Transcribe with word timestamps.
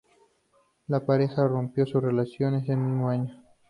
La 0.87 1.05
pareja 1.05 1.47
rompió 1.47 1.85
su 1.85 1.99
relación 2.01 2.55
ese 2.55 2.75
mismo 2.75 3.09
año. 3.11 3.39